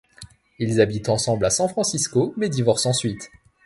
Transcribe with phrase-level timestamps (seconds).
[0.57, 3.29] Ils habitent ensemble à San Francisco, mais divorcent ensuite.